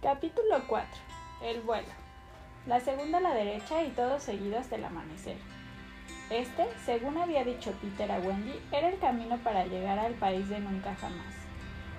[0.00, 0.86] Capítulo 4.
[1.42, 1.88] El vuelo.
[2.66, 5.36] La segunda a la derecha y todo seguido hasta el amanecer.
[6.30, 10.60] Este, según había dicho Peter a Wendy, era el camino para llegar al país de
[10.60, 11.34] nunca jamás.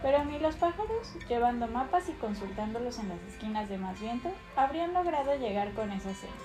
[0.02, 4.94] Pero ni los pájaros, llevando mapas y consultándolos en las esquinas de más viento, habrían
[4.94, 6.38] logrado llegar con esas señas.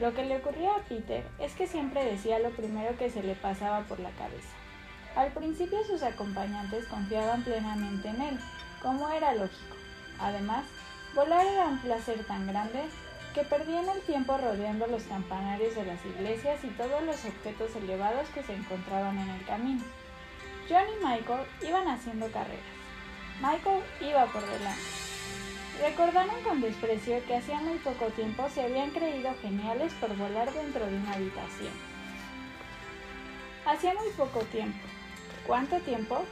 [0.00, 3.36] Lo que le ocurría a Peter es que siempre decía lo primero que se le
[3.36, 4.56] pasaba por la cabeza.
[5.14, 8.40] Al principio sus acompañantes confiaban plenamente en él,
[8.82, 9.77] como era lógico.
[10.20, 10.64] Además,
[11.14, 12.82] volar era un placer tan grande
[13.34, 18.28] que perdían el tiempo rodeando los campanarios de las iglesias y todos los objetos elevados
[18.30, 19.82] que se encontraban en el camino.
[20.68, 22.64] John y Michael iban haciendo carreras.
[23.40, 24.82] Michael iba por delante.
[25.80, 30.84] Recordaron con desprecio que hacía muy poco tiempo se habían creído geniales por volar dentro
[30.84, 31.72] de una habitación.
[33.64, 34.78] Hacía muy poco tiempo.
[35.46, 36.24] ¿Cuánto tiempo?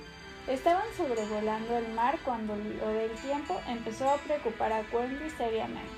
[0.46, 5.90] Estaban sobrevolando el mar cuando lo del tiempo empezó a preocupar a Wendy seriamente.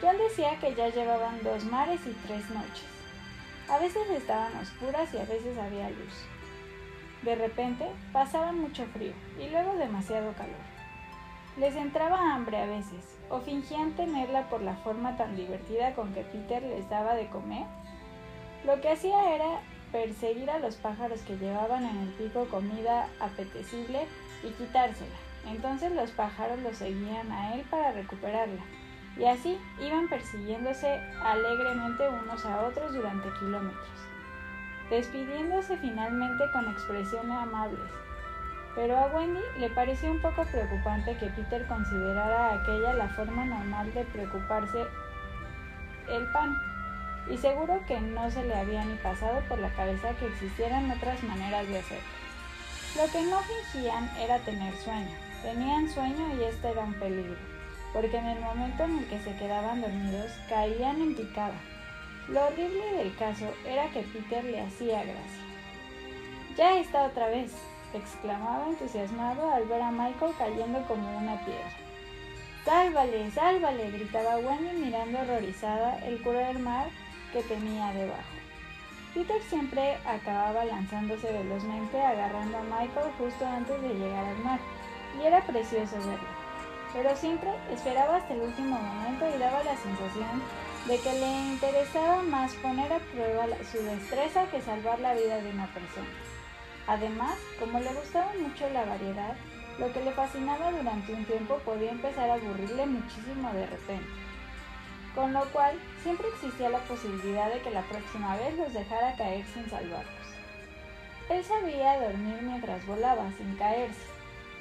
[0.00, 2.84] John decía que ya llevaban dos mares y tres noches.
[3.68, 6.26] A veces estaban oscuras y a veces había luz.
[7.22, 10.72] De repente pasaban mucho frío y luego demasiado calor.
[11.56, 16.22] Les entraba hambre a veces, o fingían tenerla por la forma tan divertida con que
[16.22, 17.66] Peter les daba de comer.
[18.64, 19.60] Lo que hacía era
[19.92, 24.06] perseguir a los pájaros que llevaban en el pico comida apetecible
[24.42, 25.16] y quitársela.
[25.46, 28.62] Entonces los pájaros lo seguían a él para recuperarla,
[29.18, 33.88] y así iban persiguiéndose alegremente unos a otros durante kilómetros,
[34.88, 37.90] despidiéndose finalmente con expresiones amables.
[38.74, 43.92] Pero a Wendy le pareció un poco preocupante que Peter considerara aquella la forma normal
[43.92, 44.86] de preocuparse
[46.08, 46.56] el pan,
[47.30, 51.22] y seguro que no se le había ni pasado por la cabeza que existieran otras
[51.22, 52.04] maneras de hacerlo.
[52.96, 57.36] Lo que no fingían era tener sueño, tenían sueño y este era un peligro,
[57.92, 61.58] porque en el momento en el que se quedaban dormidos caían en picada.
[62.28, 65.42] Lo horrible del caso era que Peter le hacía gracia.
[66.56, 67.52] Ya está otra vez,
[67.94, 71.70] exclamaba entusiasmado al ver a Michael cayendo como una piedra.
[72.64, 73.90] ¡Sálvale, sálvale!
[73.90, 76.88] gritaba Wendy mirando horrorizada el cruel mar
[77.32, 78.36] que tenía debajo.
[79.14, 84.60] Peter siempre acababa lanzándose velozmente agarrando a Michael justo antes de llegar al mar,
[85.18, 86.42] y era precioso verlo.
[86.92, 90.42] Pero siempre esperaba hasta el último momento y daba la sensación
[90.86, 95.50] de que le interesaba más poner a prueba su destreza que salvar la vida de
[95.50, 96.08] una persona.
[96.86, 99.36] Además, como le gustaba mucho la variedad,
[99.78, 104.31] lo que le fascinaba durante un tiempo podía empezar a aburrirle muchísimo de repente.
[105.14, 109.44] Con lo cual, siempre existía la posibilidad de que la próxima vez los dejara caer
[109.52, 110.22] sin salvarlos.
[111.28, 114.06] Él sabía dormir mientras volaba, sin caerse.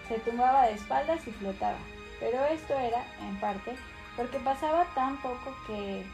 [0.08, 1.78] Se tumbaba de espaldas y flotaba,
[2.20, 3.76] pero esto era, en parte,
[4.18, 6.06] porque pasaba tan poco que,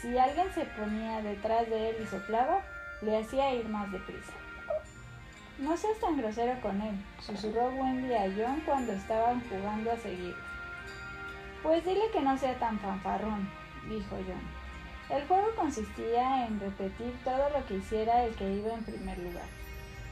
[0.00, 2.62] si alguien se ponía detrás de él y soplaba,
[3.02, 4.32] le hacía ir más deprisa.
[5.58, 10.34] No seas tan grosero con él, susurró Wendy a John cuando estaban jugando a seguir.
[11.62, 13.48] Pues dile que no sea tan fanfarrón,
[13.88, 14.64] dijo John.
[15.10, 19.44] El juego consistía en repetir todo lo que hiciera el que iba en primer lugar.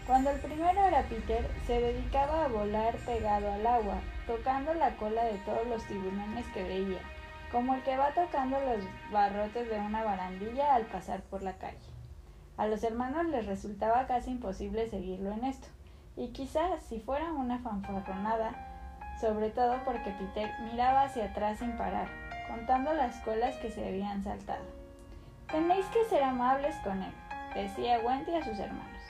[0.07, 5.25] Cuando el primero era Peter, se dedicaba a volar pegado al agua, tocando la cola
[5.25, 6.99] de todos los tiburones que veía,
[7.51, 11.79] como el que va tocando los barrotes de una barandilla al pasar por la calle.
[12.57, 15.69] A los hermanos les resultaba casi imposible seguirlo en esto,
[16.17, 22.09] y quizás si fuera una fanfarronada, sobre todo porque Peter miraba hacia atrás sin parar,
[22.53, 24.67] contando las colas que se habían saltado.
[25.51, 27.13] Tenéis que ser amables con él,
[27.55, 29.03] decía Wendy a sus hermanos.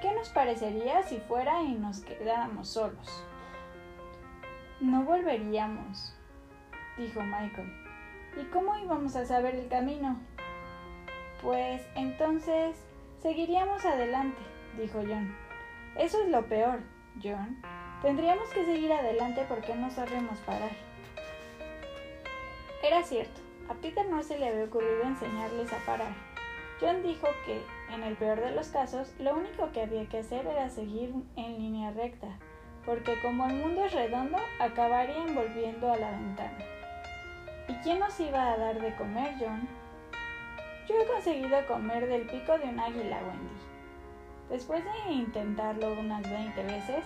[0.00, 3.22] ¿Qué nos parecería si fuera y nos quedáramos solos?
[4.80, 6.16] No volveríamos,
[6.96, 7.70] dijo Michael.
[8.40, 10.18] ¿Y cómo íbamos a saber el camino?
[11.42, 12.82] Pues entonces
[13.20, 14.40] seguiríamos adelante,
[14.78, 15.36] dijo John.
[15.98, 16.80] Eso es lo peor,
[17.22, 17.60] John.
[18.00, 20.83] Tendríamos que seguir adelante porque no sabemos parar.
[22.84, 23.40] Era cierto,
[23.70, 26.12] a Peter no se le había ocurrido enseñarles a parar.
[26.78, 30.46] John dijo que, en el peor de los casos, lo único que había que hacer
[30.46, 32.28] era seguir en línea recta,
[32.84, 36.58] porque como el mundo es redondo, acabarían volviendo a la ventana.
[37.68, 39.66] ¿Y quién nos iba a dar de comer, John?
[40.86, 43.62] Yo he conseguido comer del pico de un águila, Wendy.
[44.50, 47.02] Después de intentarlo unas 20 veces,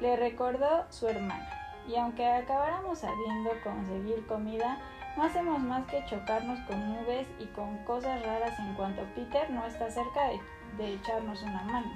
[0.00, 1.63] le recordó su hermana.
[1.86, 4.78] Y aunque acabáramos sabiendo conseguir comida,
[5.16, 9.64] no hacemos más que chocarnos con nubes y con cosas raras en cuanto Peter no
[9.64, 10.28] está cerca
[10.76, 11.92] de, echarnos una mano.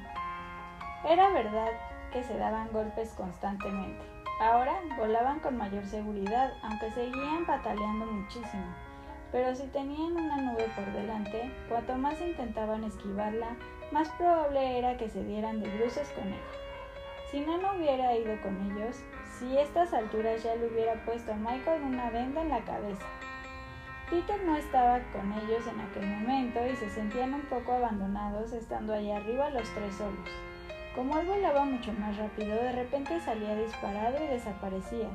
[1.09, 1.71] Era verdad
[2.13, 4.05] que se daban golpes constantemente,
[4.41, 8.67] Ahora volaban con mayor seguridad, aunque seguían pataleando muchísimo.
[9.33, 13.57] Pero si tenían una nube por delante, cuanto más intentaban esquivarla,
[13.91, 16.39] más probable era que se dieran de bruces con ella.
[17.33, 19.03] Si Nana hubiera ido con ellos,
[19.39, 23.07] si a estas alturas ya le hubiera puesto a Michael una venda en la cabeza.
[24.11, 28.95] Peter no estaba con ellos en aquel momento y se sentían un poco abandonados estando
[28.95, 30.29] allá arriba los tres solos.
[30.95, 35.09] Como él volaba mucho más rápido, de repente salía disparado y desaparecía,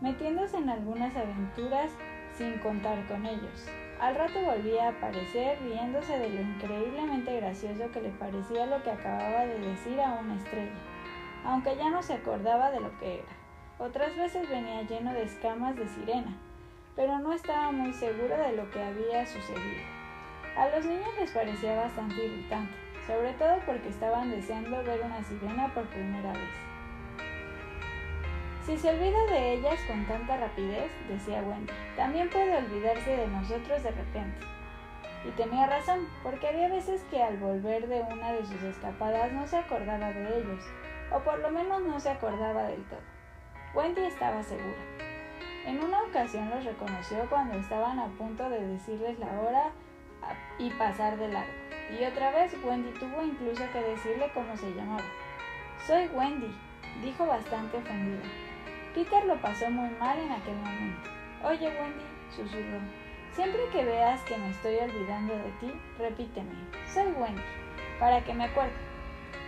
[0.00, 1.90] metiéndose en algunas aventuras
[2.36, 3.68] sin contar con ellos.
[4.00, 8.92] Al rato volvía a aparecer riéndose de lo increíblemente gracioso que le parecía lo que
[8.92, 10.78] acababa de decir a una estrella,
[11.44, 13.47] aunque ya no se acordaba de lo que era.
[13.78, 16.36] Otras veces venía lleno de escamas de sirena,
[16.96, 19.84] pero no estaba muy seguro de lo que había sucedido.
[20.56, 22.72] A los niños les parecía bastante irritante,
[23.06, 26.50] sobre todo porque estaban deseando ver una sirena por primera vez.
[28.66, 33.80] Si se olvida de ellas con tanta rapidez, decía Wendy, también puede olvidarse de nosotros
[33.84, 34.44] de repente.
[35.24, 39.46] Y tenía razón, porque había veces que al volver de una de sus escapadas no
[39.46, 40.64] se acordaba de ellos,
[41.12, 43.17] o por lo menos no se acordaba del todo.
[43.78, 44.82] Wendy estaba segura.
[45.64, 49.70] En una ocasión los reconoció cuando estaban a punto de decirles la hora
[50.58, 51.52] y pasar de largo.
[51.96, 55.04] Y otra vez Wendy tuvo incluso que decirle cómo se llamaba.
[55.86, 56.52] Soy Wendy,
[57.04, 58.28] dijo bastante ofendida.
[58.96, 61.10] Peter lo pasó muy mal en aquel momento.
[61.44, 62.04] Oye, Wendy,
[62.34, 62.80] susurró,
[63.30, 66.50] siempre que veas que me estoy olvidando de ti, repíteme,
[66.92, 67.42] soy Wendy,
[68.00, 68.72] para que me acuerde.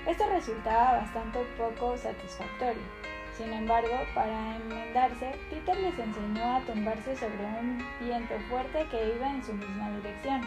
[0.06, 3.00] Esto resultaba bastante poco satisfactorio.
[3.36, 9.30] Sin embargo, para enmendarse, Peter les enseñó a tumbarse sobre un viento fuerte que iba
[9.30, 10.42] en su misma dirección.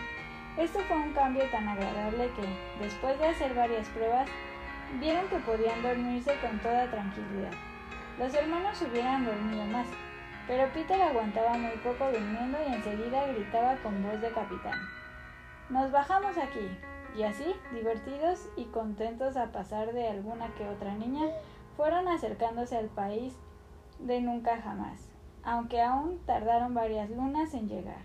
[0.57, 4.29] Esto fue un cambio tan agradable que, después de hacer varias pruebas,
[4.99, 7.51] vieron que podían dormirse con toda tranquilidad.
[8.19, 9.87] Los hermanos hubieran dormido más,
[10.47, 14.79] pero Peter aguantaba muy poco durmiendo y enseguida gritaba con voz de capitán.
[15.69, 16.77] Nos bajamos aquí.
[17.15, 21.27] Y así, divertidos y contentos a pasar de alguna que otra niña,
[21.75, 23.33] fueron acercándose al país
[23.99, 24.99] de nunca jamás,
[25.43, 28.03] aunque aún tardaron varias lunas en llegar.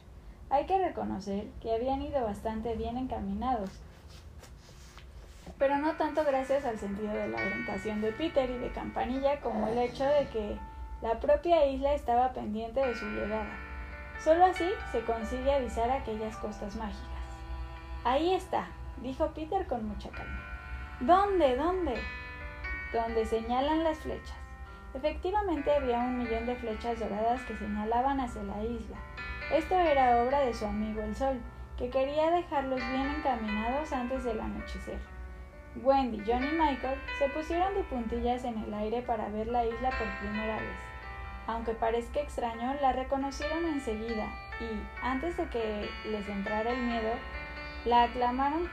[0.51, 3.71] Hay que reconocer que habían ido bastante bien encaminados,
[5.59, 9.67] pero no tanto gracias al sentido de la orientación de Peter y de Campanilla como
[9.69, 10.57] el hecho de que
[11.03, 13.57] la propia isla estaba pendiente de su llegada.
[14.23, 17.05] Solo así se consigue avisar aquellas costas mágicas.
[18.05, 18.69] Ahí está,
[19.03, 20.41] dijo Peter con mucha calma.
[21.01, 21.57] ¿Dónde?
[21.57, 21.95] ¿Dónde?
[22.93, 24.37] Donde señalan las flechas.
[24.95, 28.97] Efectivamente había un millón de flechas doradas que señalaban hacia la isla.
[29.53, 31.41] Esto era obra de su amigo el sol,
[31.77, 34.99] que quería dejarlos bien encaminados antes del anochecer.
[35.77, 39.91] Wendy, John y Michael se pusieron de puntillas en el aire para ver la isla
[39.91, 40.77] por primera vez.
[41.47, 44.27] Aunque parezca extraño, la reconocieron enseguida
[44.61, 47.13] y, antes de que les entrara el miedo,
[47.85, 48.69] la aclamaron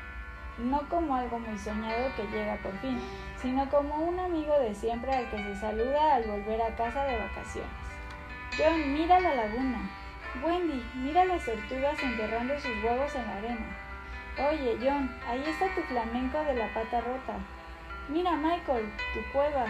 [0.57, 2.99] no como algo muy soñado que llega por fin,
[3.41, 7.17] sino como un amigo de siempre al que se saluda al volver a casa de
[7.17, 7.71] vacaciones.
[8.57, 9.89] John, mira la laguna.
[10.43, 13.65] Wendy, mira las tortugas enterrando sus huevos en la arena.
[14.49, 17.37] Oye, John, ahí está tu flamenco de la pata rota.
[18.09, 19.65] Mira, Michael, tu cueva.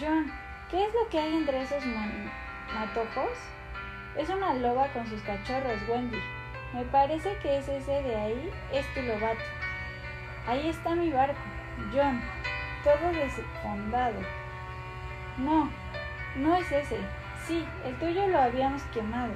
[0.00, 0.32] John,
[0.70, 1.84] ¿qué es lo que hay entre esos
[2.74, 3.36] matojos?
[4.16, 6.18] Es una loba con sus cachorros, Wendy.
[6.72, 9.40] Me parece que es ese de ahí, es tu lobato.
[10.50, 11.38] Ahí está mi barco,
[11.94, 12.20] John,
[12.82, 14.20] todo desfondado.
[15.38, 15.70] No,
[16.34, 16.98] no es ese.
[17.46, 19.32] Sí, el tuyo lo habíamos quemado.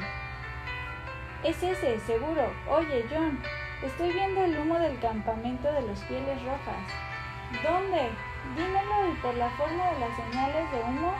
[1.44, 2.52] Es ese, seguro.
[2.68, 3.38] Oye, John,
[3.85, 6.83] Estoy viendo el humo del campamento de los pieles rojas.
[7.62, 8.09] ¿Dónde?
[8.56, 11.14] Dímelo y por la forma de las señales de humo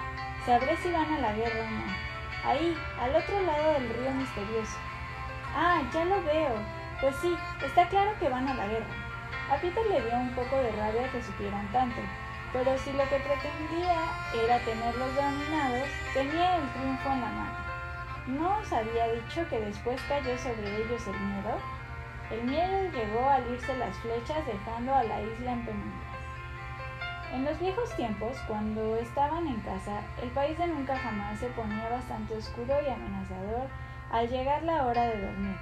[0.47, 1.85] sabré si van a la guerra o no.
[2.43, 4.79] Ahí, al otro lado del río misterioso.
[5.55, 6.55] Ah, ya lo veo.
[7.03, 9.04] Pues sí, está claro que van a la guerra.
[9.51, 12.01] A Peter le dio un poco de rabia que supieran tanto,
[12.53, 17.65] pero si lo que pretendía era tenerlos dominados, tenía el triunfo en la mano.
[18.27, 21.59] ¿No os había dicho que después cayó sobre ellos el miedo?
[22.31, 26.15] El miedo llegó al irse las flechas dejando a la isla en penumbras.
[27.35, 31.89] En los viejos tiempos, cuando estaban en casa, el país de nunca jamás se ponía
[31.91, 33.69] bastante oscuro y amenazador
[34.11, 35.57] al llegar la hora de dormir.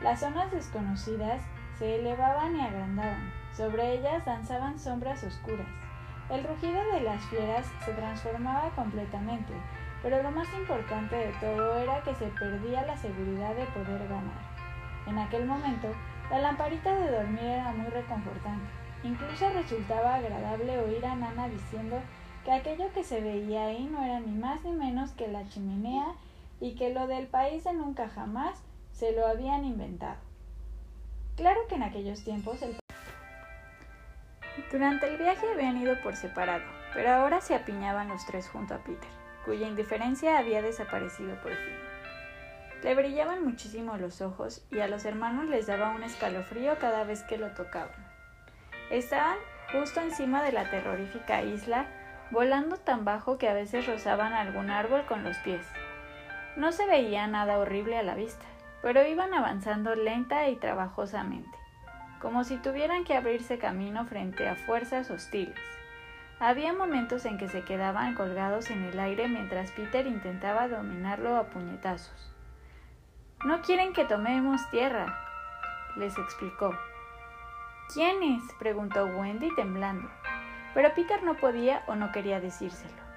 [0.00, 1.42] Las zonas desconocidas
[1.78, 3.32] se elevaban y agrandaban.
[3.56, 5.66] Sobre ellas danzaban sombras oscuras.
[6.28, 9.52] El rugido de las fieras se transformaba completamente,
[10.02, 14.48] pero lo más importante de todo era que se perdía la seguridad de poder ganar.
[15.06, 15.88] En aquel momento,
[16.30, 18.66] la lamparita de dormir era muy reconfortante.
[19.04, 21.98] Incluso resultaba agradable oír a Nana diciendo
[22.44, 26.08] que aquello que se veía ahí no era ni más ni menos que la chimenea
[26.60, 30.27] y que lo del país de nunca jamás se lo habían inventado.
[31.38, 32.76] Claro que en aquellos tiempos el...
[34.72, 38.78] Durante el viaje habían ido por separado, pero ahora se apiñaban los tres junto a
[38.78, 39.08] Peter,
[39.44, 41.76] cuya indiferencia había desaparecido por fin.
[42.82, 47.22] Le brillaban muchísimo los ojos y a los hermanos les daba un escalofrío cada vez
[47.22, 47.94] que lo tocaban.
[48.90, 49.36] Estaban
[49.70, 51.86] justo encima de la terrorífica isla,
[52.32, 55.64] volando tan bajo que a veces rozaban algún árbol con los pies.
[56.56, 58.44] No se veía nada horrible a la vista,
[58.82, 61.56] pero iban avanzando lenta y trabajosamente,
[62.20, 65.58] como si tuvieran que abrirse camino frente a fuerzas hostiles.
[66.40, 71.44] Había momentos en que se quedaban colgados en el aire mientras Peter intentaba dominarlo a
[71.46, 72.32] puñetazos.
[73.44, 75.18] No quieren que tomemos tierra,
[75.96, 76.76] les explicó.
[77.92, 78.42] ¿Quiénes?
[78.58, 80.08] preguntó Wendy temblando,
[80.74, 83.08] pero Peter no podía o no quería decírselo.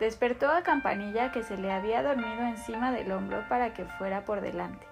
[0.00, 4.40] Despertó a Campanilla que se le había dormido encima del hombro para que fuera por
[4.40, 4.86] delante.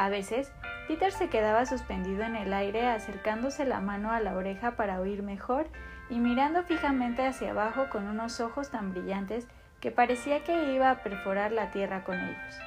[0.00, 0.50] A veces,
[0.88, 5.22] Peter se quedaba suspendido en el aire acercándose la mano a la oreja para oír
[5.22, 5.66] mejor
[6.08, 9.46] y mirando fijamente hacia abajo con unos ojos tan brillantes
[9.78, 12.58] que parecía que iba a perforar la tierra con ellos.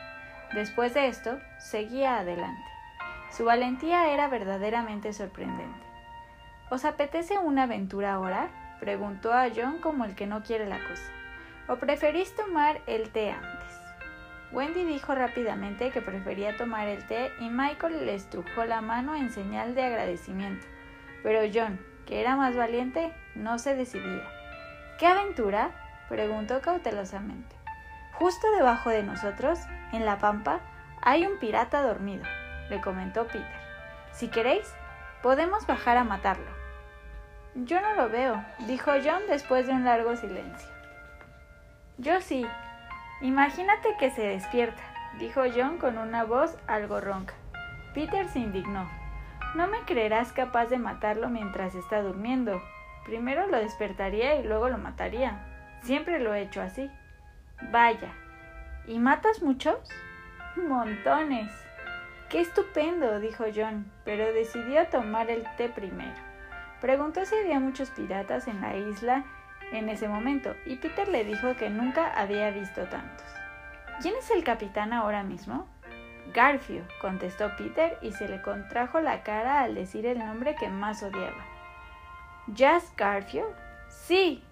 [0.54, 2.70] Después de esto, seguía adelante.
[3.32, 5.88] Su valentía era verdaderamente sorprendente.
[6.70, 8.50] ¿Os apetece una aventura ahora?
[8.80, 11.12] preguntó a John como el que no quiere la cosa.
[11.68, 13.63] ¿O preferís tomar el té antes?
[14.54, 19.32] Wendy dijo rápidamente que prefería tomar el té y Michael le estrujó la mano en
[19.32, 20.68] señal de agradecimiento.
[21.24, 24.24] Pero John, que era más valiente, no se decidía.
[25.00, 25.72] ¿Qué aventura?
[26.08, 27.56] preguntó cautelosamente.
[28.14, 29.58] Justo debajo de nosotros,
[29.92, 30.60] en la pampa,
[31.02, 32.24] hay un pirata dormido,
[32.70, 33.60] le comentó Peter.
[34.12, 34.72] Si queréis,
[35.24, 36.52] podemos bajar a matarlo.
[37.56, 40.70] Yo no lo veo, dijo John después de un largo silencio.
[41.98, 42.46] Yo sí,
[43.24, 44.84] Imagínate que se despierta,
[45.18, 47.34] dijo John con una voz algo ronca.
[47.94, 48.92] Peter se indignó.
[49.56, 52.62] No me creerás capaz de matarlo mientras está durmiendo.
[53.06, 55.40] Primero lo despertaría y luego lo mataría.
[55.84, 56.92] Siempre lo he hecho así.
[57.72, 58.14] Vaya.
[58.88, 59.78] ¿Y matas muchos?
[60.58, 61.50] Montones.
[62.30, 66.20] Qué estupendo, dijo John, pero decidió tomar el té primero.
[66.82, 69.24] Preguntó si había muchos piratas en la isla
[69.72, 73.28] en ese momento, y Peter le dijo que nunca había visto tantos.
[74.02, 75.68] ¿Quién es el capitán ahora mismo?
[76.34, 81.04] Garfio, contestó Peter y se le contrajo la cara al decir el nombre que más
[81.04, 81.46] odiaba.
[82.48, 83.46] ¿Jazz Garfio?
[83.88, 84.44] Sí.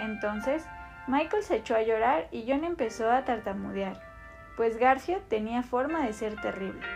[0.00, 0.64] Entonces,
[1.06, 4.00] Michael se echó a llorar y John empezó a tartamudear,
[4.56, 6.86] pues Garfio tenía forma de ser terrible.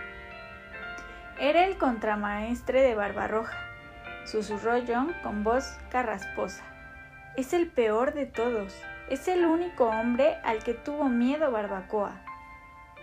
[1.39, 3.57] Era el contramaestre de Barbarroja,
[4.25, 6.65] susurró John con voz carrasposa.
[7.39, 8.75] Es el peor de todos.
[9.09, 12.21] Es el único hombre al que tuvo miedo Barbacoa.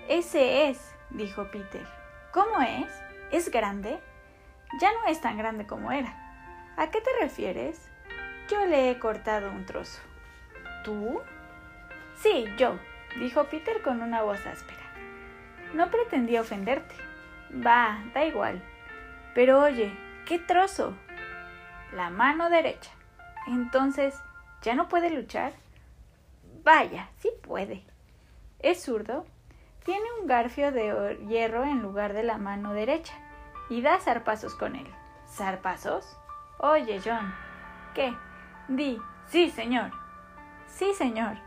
[0.09, 1.87] Ese es, dijo Peter.
[2.33, 2.91] ¿Cómo es?
[3.31, 3.97] ¿Es grande?
[4.81, 6.13] Ya no es tan grande como era.
[6.75, 7.89] ¿A qué te refieres?
[8.49, 10.01] Yo le he cortado un trozo.
[10.83, 11.21] ¿Tú?
[12.17, 12.77] Sí, yo,
[13.17, 14.83] dijo Peter con una voz áspera.
[15.73, 16.95] No pretendía ofenderte.
[17.65, 18.61] Va, da igual.
[19.33, 20.93] Pero oye, ¿qué trozo?
[21.93, 22.91] La mano derecha.
[23.47, 24.15] Entonces,
[24.61, 25.53] ¿ya no puede luchar?
[26.63, 27.83] Vaya, sí puede.
[28.59, 29.25] Es zurdo.
[29.83, 33.13] Tiene un garfio de hierro en lugar de la mano derecha
[33.69, 34.87] y da zarpazos con él.
[35.27, 36.17] ¿Zarpazos?
[36.57, 37.33] Oye, John.
[37.93, 38.15] ¿Qué?
[38.67, 39.91] Di, sí, señor.
[40.67, 41.37] Sí, señor.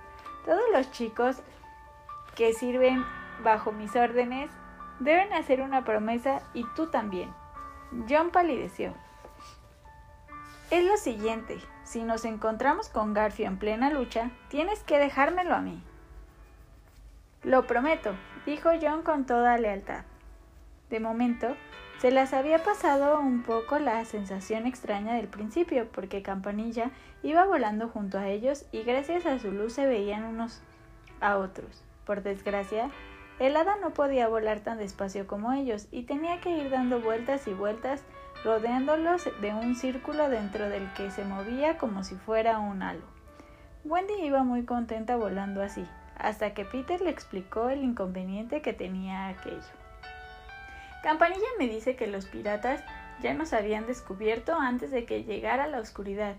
[0.45, 1.43] Todos los chicos
[2.37, 3.05] que sirven
[3.43, 4.51] bajo mis órdenes
[5.01, 7.33] deben hacer una promesa y tú también.
[8.09, 8.95] John palideció.
[10.71, 15.63] Es lo siguiente, si nos encontramos con Garfio en plena lucha, tienes que dejármelo a
[15.63, 15.83] mí.
[17.43, 18.15] Lo prometo,
[18.45, 20.05] dijo John con toda lealtad.
[20.91, 21.57] De momento,
[21.99, 26.91] se las había pasado un poco la sensación extraña del principio, porque Campanilla
[27.23, 30.61] iba volando junto a ellos y gracias a su luz se veían unos
[31.23, 31.83] a otros.
[32.05, 32.91] Por desgracia,
[33.39, 37.49] el hada no podía volar tan despacio como ellos y tenía que ir dando vueltas
[37.49, 38.05] y vueltas
[38.45, 43.05] rodeándolos de un círculo dentro del que se movía como si fuera un halo.
[43.85, 49.29] Wendy iba muy contenta volando así, hasta que Peter le explicó el inconveniente que tenía
[49.29, 49.63] aquello.
[51.03, 52.83] Campanilla me dice que los piratas
[53.23, 56.37] ya nos habían descubierto antes de que llegara la oscuridad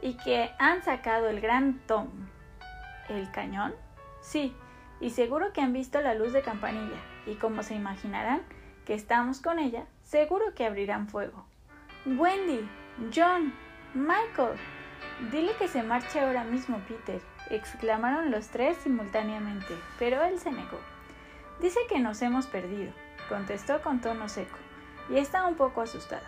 [0.00, 2.08] y que han sacado el gran Tom.
[3.08, 3.74] ¿El cañón?
[4.20, 4.54] Sí,
[5.00, 8.42] y seguro que han visto la luz de Campanilla, y como se imaginarán
[8.84, 11.44] que estamos con ella, Seguro que abrirán fuego.
[12.06, 12.66] Wendy,
[13.14, 13.52] John,
[13.92, 14.56] Michael,
[15.30, 20.78] Dile que se marche ahora mismo, Peter, exclamaron los tres simultáneamente, pero él se negó.
[21.58, 22.92] Dice que nos hemos perdido,
[23.30, 24.58] contestó con tono seco,
[25.08, 26.26] y está un poco asustada.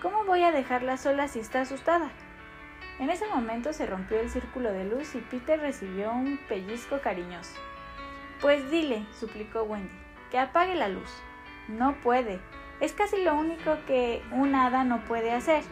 [0.00, 2.10] ¿Cómo voy a dejarla sola si está asustada?
[3.00, 7.54] En ese momento se rompió el círculo de luz y Peter recibió un pellizco cariñoso.
[8.40, 9.90] Pues dile, suplicó Wendy,
[10.30, 11.10] que apague la luz.
[11.66, 12.40] No puede.
[12.82, 15.62] Es casi lo único que un hada no puede hacer.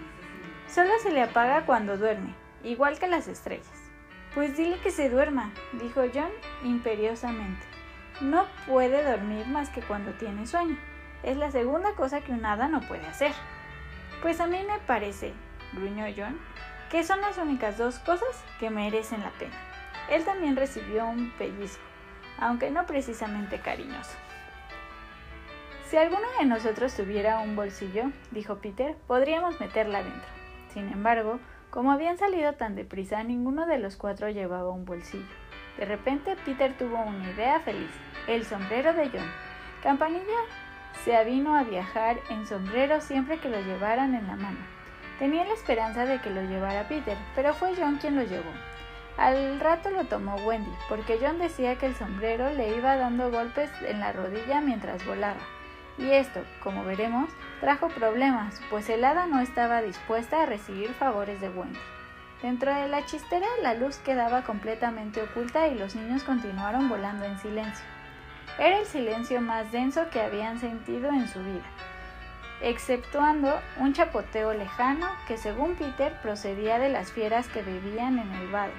[0.69, 3.67] Solo se le apaga cuando duerme, igual que las estrellas.
[4.33, 6.31] Pues dile que se duerma, dijo John
[6.63, 7.67] imperiosamente.
[8.21, 10.79] No puede dormir más que cuando tiene sueño.
[11.25, 13.33] Es la segunda cosa que un hada no puede hacer.
[14.23, 15.33] Pues a mí me parece,
[15.73, 16.39] gruñó John,
[16.93, 19.57] que son las únicas dos cosas que merecen la pena.
[20.11, 21.83] Él también recibió un pellizco,
[22.39, 24.17] aunque no precisamente cariñoso.
[25.91, 30.29] Si alguno de nosotros tuviera un bolsillo, dijo Peter, podríamos meterla dentro.
[30.73, 35.27] Sin embargo, como habían salido tan deprisa, ninguno de los cuatro llevaba un bolsillo.
[35.79, 37.91] De repente, Peter tuvo una idea feliz,
[38.29, 39.29] el sombrero de John.
[39.83, 40.39] Campanilla
[41.05, 44.61] se avino a viajar en sombrero siempre que lo llevaran en la mano.
[45.19, 48.53] Tenía la esperanza de que lo llevara Peter, pero fue John quien lo llevó.
[49.17, 53.73] Al rato lo tomó Wendy, porque John decía que el sombrero le iba dando golpes
[53.85, 55.41] en la rodilla mientras volaba.
[56.01, 57.29] Y esto, como veremos,
[57.61, 61.79] trajo problemas, pues el hada no estaba dispuesta a recibir favores de Wendy.
[62.41, 67.39] Dentro de la chistera la luz quedaba completamente oculta y los niños continuaron volando en
[67.39, 67.85] silencio.
[68.59, 71.67] Era el silencio más denso que habían sentido en su vida,
[72.63, 78.51] exceptuando un chapoteo lejano que según Peter procedía de las fieras que vivían en el
[78.51, 78.73] vado,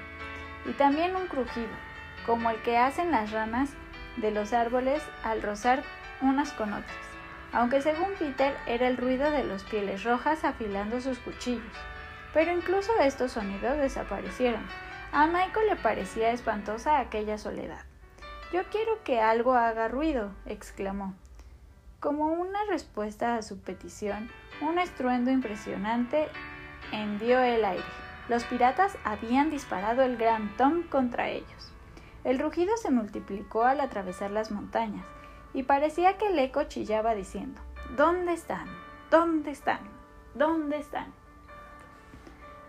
[0.66, 1.70] y también un crujido,
[2.26, 3.70] como el que hacen las ranas
[4.16, 5.84] de los árboles al rozar
[6.20, 7.11] unas con otras
[7.52, 11.76] aunque según Peter era el ruido de los pieles rojas afilando sus cuchillos.
[12.32, 14.66] Pero incluso estos sonidos desaparecieron.
[15.12, 17.84] A Michael le parecía espantosa aquella soledad.
[18.52, 21.14] Yo quiero que algo haga ruido, exclamó.
[22.00, 24.30] Como una respuesta a su petición,
[24.62, 26.28] un estruendo impresionante
[26.90, 27.84] hendió el aire.
[28.28, 31.72] Los piratas habían disparado el gran Tom contra ellos.
[32.24, 35.04] El rugido se multiplicó al atravesar las montañas
[35.54, 37.60] y parecía que el eco chillaba diciendo
[37.96, 38.66] ¿Dónde están?
[39.10, 39.80] ¿Dónde están?
[40.34, 41.12] ¿Dónde están?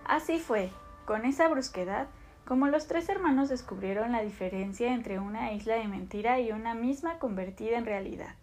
[0.06, 0.70] Así fue,
[1.06, 2.08] con esa brusquedad,
[2.46, 7.20] como los tres hermanos descubrieron la diferencia entre una isla de mentira y una misma
[7.20, 8.36] convertida en realidad.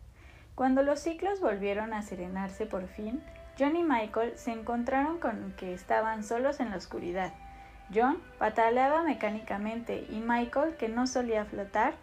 [0.55, 3.23] Cuando los ciclos volvieron a serenarse por fin,
[3.59, 7.35] John y Michael se encontraron con que estaban solos en la oscuridad.
[7.95, 11.95] John pataleaba mecánicamente y Michael, que no solía flotar,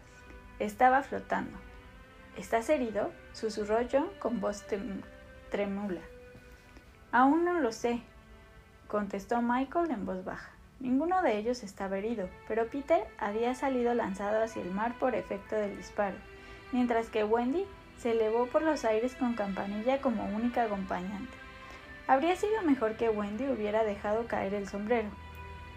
[0.59, 1.57] estaba flotando.
[2.37, 3.09] ¿Estás herido?
[3.33, 4.63] susurró John con voz
[5.49, 6.01] tremula.
[7.11, 8.01] Aún no lo sé,
[8.87, 10.51] contestó Michael en voz baja.
[10.79, 15.55] Ninguno de ellos estaba herido, pero Peter había salido lanzado hacia el mar por efecto
[15.55, 16.15] del disparo,
[16.71, 17.65] mientras que Wendy
[17.97, 21.33] se elevó por los aires con Campanilla como única acompañante.
[22.05, 25.09] Habría sido mejor que Wendy hubiera dejado caer el sombrero.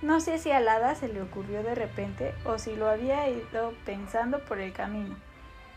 [0.03, 3.73] No sé si a Lada se le ocurrió de repente o si lo había ido
[3.87, 5.17] pensando por el camino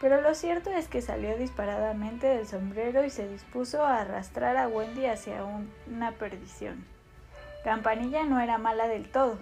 [0.03, 4.67] pero lo cierto es que salió disparadamente del sombrero y se dispuso a arrastrar a
[4.67, 6.83] Wendy hacia una perdición.
[7.63, 9.39] Campanilla no era mala del todo,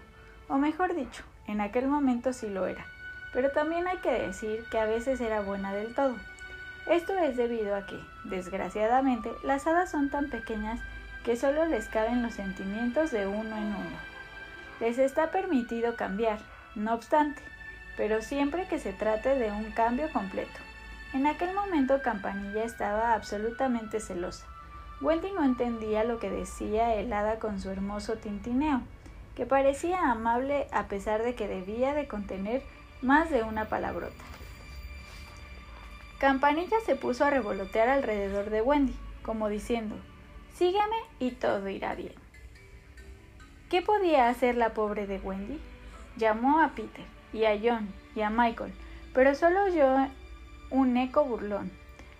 [0.47, 2.85] o mejor dicho, en aquel momento sí lo era,
[3.33, 6.15] pero también hay que decir que a veces era buena del todo.
[6.85, 10.79] Esto es debido a que, desgraciadamente, las hadas son tan pequeñas
[11.25, 13.97] que solo les caben los sentimientos de uno en uno.
[14.79, 16.37] Les está permitido cambiar,
[16.75, 17.41] no obstante,
[18.01, 20.59] pero siempre que se trate de un cambio completo.
[21.13, 24.47] En aquel momento Campanilla estaba absolutamente celosa.
[25.01, 28.81] Wendy no entendía lo que decía el hada con su hermoso tintineo,
[29.35, 32.63] que parecía amable a pesar de que debía de contener
[33.03, 34.23] más de una palabrota.
[36.17, 39.95] Campanilla se puso a revolotear alrededor de Wendy, como diciendo,
[40.55, 42.15] Sígueme y todo irá bien.
[43.69, 45.59] ¿Qué podía hacer la pobre de Wendy?
[46.17, 48.73] Llamó a Peter y a John y a Michael,
[49.13, 50.07] pero solo oyó
[50.69, 51.71] un eco burlón.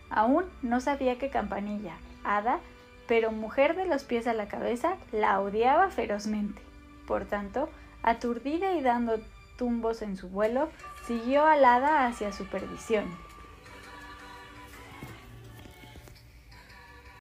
[0.09, 2.59] Aún no sabía que Campanilla, hada,
[3.07, 6.61] pero mujer de los pies a la cabeza, la odiaba ferozmente.
[7.07, 7.69] Por tanto,
[8.03, 9.19] aturdida y dando
[9.57, 10.69] tumbos en su vuelo,
[11.07, 13.05] siguió al hada hacia su perdición.